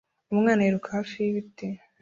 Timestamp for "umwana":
0.33-0.61